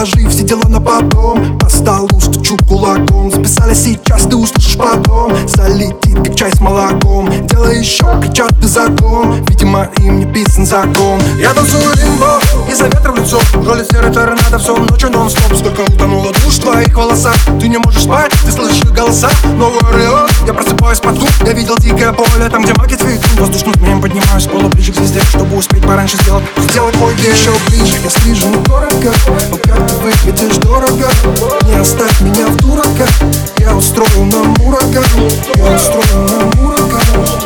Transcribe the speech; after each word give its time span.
вагон 0.00 0.10
Отложи 0.10 0.28
все 0.28 0.42
дела 0.44 0.66
на 0.68 0.80
потом. 0.80 1.58
По 1.58 1.68
столу 1.68 2.20
стучу 2.20 2.56
кулаком. 2.68 3.30
Записали 3.30 3.74
сейчас, 3.74 4.22
ты 4.22 4.36
услышишь 4.36 4.76
потом. 4.76 5.32
Залетит, 5.46 6.16
как 6.24 6.34
чай 6.34 6.50
с 6.52 6.60
молоком. 6.60 7.28
Дело 7.46 7.66
еще, 7.66 8.04
кричат 8.22 8.50
ты 8.60 8.66
закон 8.66 9.44
Видимо, 9.48 9.88
им 9.98 10.20
не 10.20 10.26
писан 10.26 10.64
закон. 10.64 11.20
Я 11.38 11.52
танцую 11.52 11.92
лимбо, 11.96 12.40
из-за 12.70 12.86
ветра 12.86 13.12
в 13.12 13.16
лицо. 13.16 13.40
Роли 13.54 13.84
серой 13.90 14.12
торнадо, 14.12 14.58
все 14.58 14.76
ночью 14.76 15.10
нон-стоп. 15.10 15.56
Сколько 15.56 15.82
утонуло 15.82 16.32
душ 16.32 16.54
в 16.54 16.60
твоих 16.62 16.96
волосах. 16.96 17.36
Ты 17.60 17.68
не 17.68 17.78
можешь 17.78 18.04
спать, 18.04 18.32
ты 18.44 18.52
слышишь 18.52 18.82
голоса. 18.84 19.28
Новый 19.56 19.80
Орион, 19.92 20.28
я 20.46 20.54
просыпаюсь 20.54 21.00
под 21.00 21.18
Я 21.46 21.52
видел 21.52 21.76
дикое 21.76 22.12
поле, 22.12 22.48
там 22.50 22.62
где 22.62 22.74
маки 22.74 22.94
цветут. 22.94 23.38
Воздушным 23.38 23.74
змеем 23.74 24.00
поднимаюсь 24.00 24.46
пола 24.46 24.68
ближе 24.68 24.92
к 24.92 24.96
звезде 24.96 25.20
Чтобы 25.20 25.56
успеть 25.56 25.82
пораньше 25.86 26.16
сделать. 26.18 26.44
Сделать 26.58 26.96
мой 26.96 27.14
день 27.16 27.32
еще 27.32 27.50
ближе. 27.68 27.98
Я 28.02 28.10
стрижу 28.10 28.48
дорого, 28.64 29.12
но 29.50 29.56
как 29.56 29.86
ты 29.88 29.94
выглядишь 29.96 30.56
дорого. 30.56 31.08
Не 31.66 31.74
оставь 31.74 32.20
меня 32.20 32.46
в 32.46 32.56
дурака 32.56 33.06
Я 33.58 33.74
устрою 33.74 34.24
нам 34.26 34.54
ураган 34.60 35.04
Я 35.56 35.74
устрою 35.74 36.28
нам 36.28 36.64
ураган 36.64 37.02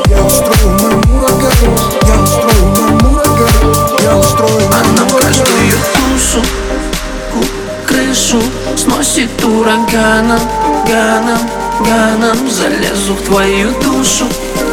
Я 0.08 0.24
устрою 0.24 0.78
нам 0.80 1.16
ураган 1.16 1.52
Я 2.06 2.22
устрою 2.22 2.74
нам 2.76 3.12
ураган 3.12 3.74
Я 4.02 4.16
устрою 4.16 4.68
нам 4.70 5.06
ураган 5.08 5.14
каждую 5.20 5.72
душу 6.12 6.42
крышу 7.86 8.40
сносит 8.76 9.44
ураганом, 9.44 10.40
ганом, 10.86 11.38
ганом 11.80 12.50
Залезу 12.50 13.14
в 13.14 13.22
твою 13.22 13.70
душу, 13.80 14.26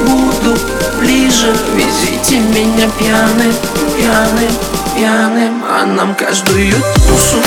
буду 0.05 0.57
ближе 0.99 1.55
Везите 1.75 2.39
меня 2.39 2.89
пьяным, 2.99 3.53
пьяным, 3.95 4.51
пьяным. 4.95 5.63
А 5.67 5.85
нам 5.85 6.15
каждую 6.15 6.73
душу 7.07 7.41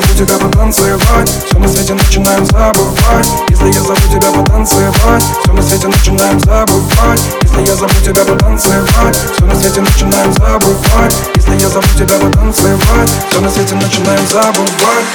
зову 0.00 0.14
тебя 0.14 0.38
потанцевать. 0.38 1.30
Все 1.46 1.58
на 1.58 1.68
свете 1.68 1.94
начинаем 1.94 2.44
забывать. 2.44 3.28
Если 3.48 3.66
я 3.68 3.80
зову 3.80 4.00
тебя 4.12 4.30
потанцевать 4.30 5.24
Все 5.42 5.52
на 5.52 5.62
свете 5.62 5.88
начинаем 5.88 6.38
забывать. 6.40 7.22
Если 7.42 7.60
я 7.62 7.76
зову 7.76 7.94
тебя 8.04 8.24
потанцевать 8.24 9.16
Все 9.16 9.46
на 9.46 9.54
свете 9.54 9.80
начинаем 9.80 10.32
забывать. 10.34 11.14
Если 11.36 11.56
я 11.56 11.68
зову 11.68 11.88
тебя 11.96 12.18
потанцевать 12.18 13.10
Все 13.30 13.40
на 13.40 13.50
свете 13.50 13.74
начинаем 13.74 14.26
забывать 14.26 15.06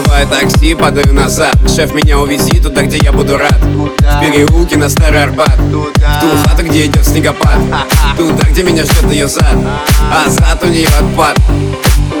вызываю 0.00 0.26
такси, 0.26 0.74
падаю 0.74 1.12
назад. 1.14 1.56
Шеф, 1.68 1.92
меня 1.94 2.18
увези 2.18 2.60
туда, 2.60 2.82
где 2.82 2.98
я 2.98 3.12
буду 3.12 3.36
рад. 3.36 3.58
В 3.60 4.20
переулке 4.20 4.76
на 4.76 4.88
Старый 4.88 5.22
Арбат. 5.22 5.58
В 5.58 5.70
ту 5.72 5.88
хату, 6.44 6.64
где 6.64 6.86
идет 6.86 7.06
снегопад. 7.06 7.58
Туда, 8.16 8.48
где 8.50 8.62
меня 8.62 8.84
ждет 8.84 9.10
ее 9.10 9.28
зад. 9.28 9.56
А 10.12 10.28
зад 10.28 10.62
у 10.64 10.66
нее 10.66 10.88
отпад 11.00 11.38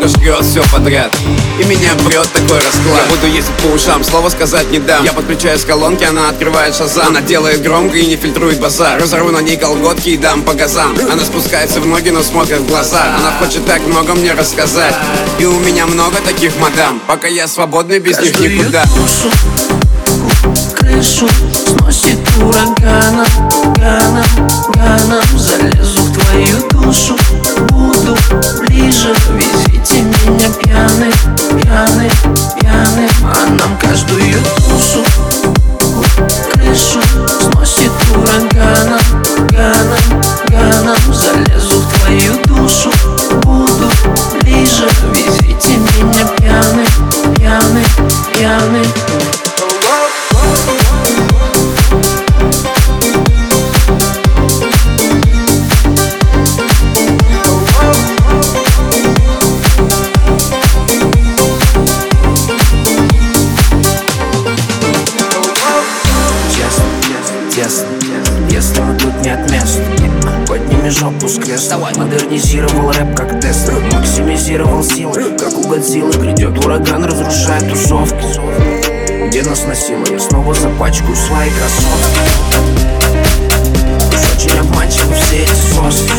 жрет 0.08 0.44
все 0.44 0.62
подряд. 0.72 1.14
И 1.58 1.64
меня 1.64 1.94
брет 2.04 2.28
такой 2.32 2.56
расклад. 2.56 3.02
Я 3.08 3.14
буду 3.14 3.26
ездить 3.26 3.54
по 3.62 3.66
ушам, 3.68 4.04
слова 4.04 4.30
сказать 4.30 4.70
не 4.70 4.78
дам. 4.78 5.04
Я 5.04 5.12
подключаюсь 5.12 5.62
к 5.64 5.66
колонке, 5.66 6.06
она 6.06 6.28
открывает 6.28 6.74
шазам. 6.74 7.08
Она 7.08 7.20
делает 7.20 7.62
громко 7.62 7.96
и 7.96 8.06
не 8.06 8.16
фильтрует 8.16 8.60
базар. 8.60 9.00
Разорву 9.00 9.30
на 9.30 9.40
ней 9.40 9.56
колготки 9.56 10.10
и 10.10 10.16
дам 10.16 10.42
по 10.42 10.54
газам. 10.54 10.94
Она 11.10 11.24
спускается 11.24 11.80
в 11.80 11.86
ноги, 11.86 12.10
но 12.10 12.22
смотрит 12.22 12.60
в 12.60 12.68
глаза. 12.68 13.16
Она 13.16 13.32
хочет 13.38 13.66
так 13.66 13.86
много 13.86 14.14
мне 14.14 14.32
рассказать. 14.32 14.94
И 15.38 15.44
у 15.44 15.58
меня 15.60 15.86
много 15.86 16.16
таких 16.18 16.56
мадам. 16.58 17.00
Пока 17.06 17.28
я 17.28 17.46
свободный, 17.48 17.98
без 17.98 18.18
них 18.20 18.32
Каждую 18.32 18.58
никуда. 18.58 18.84
душу 18.96 19.30
крышу 20.90 21.28
сносит 21.54 22.18
ураганом, 22.42 23.26
ганом, 23.76 24.24
тесно, 67.62 67.86
если 68.48 68.80
мы 68.80 68.96
тут 68.96 69.12
не 69.22 69.30
от 69.30 69.50
места 69.50 69.82
Подними 70.46 70.90
жопу 70.90 71.28
с 71.28 71.38
кресла. 71.38 71.90
Модернизировал 71.96 72.90
рэп 72.90 73.14
как 73.14 73.40
Тесла 73.40 73.74
Максимизировал 73.92 74.82
силы, 74.82 75.36
как 75.38 75.56
у 75.56 75.68
Годзиллы. 75.68 76.12
Грядет 76.12 76.58
ураган, 76.64 77.04
разрушает 77.04 77.68
тусовки. 77.68 78.24
Где 79.28 79.42
нас 79.42 79.66
носило, 79.66 80.04
я 80.10 80.18
снова 80.18 80.54
запачкаю 80.54 81.14
свои 81.14 81.50
кроссовки. 81.50 82.20
Уж 84.08 84.36
очень 84.36 84.58
обманчивы 84.58 85.14
все 85.14 85.42
эти 85.42 85.54
соски 85.74 86.12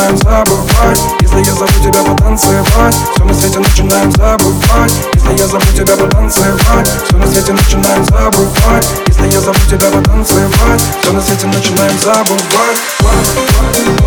начинаем 0.00 0.16
забывать. 0.16 1.00
Если 1.20 1.38
я 1.38 1.54
зову 1.54 1.72
тебя 1.82 2.02
потанцевать 2.02 2.96
Все 3.14 3.24
на 3.24 3.34
свете 3.34 3.58
начинаем 3.58 4.10
забывать. 4.12 4.92
Если 5.14 5.36
я 5.36 5.46
зову 5.46 5.64
тебя 5.74 5.96
потанцевать 5.96 6.90
Все 7.06 7.16
на 7.16 7.26
свете 7.26 7.52
начинаем 7.52 8.04
забывать. 8.04 8.88
Если 9.06 9.28
я 9.28 9.40
зову 9.40 9.58
тебя 9.68 9.90
потанцевать 9.90 10.82
Все 11.02 11.12
на 11.12 11.20
свете 11.20 11.46
начинаем 11.46 11.98
забывать 11.98 13.99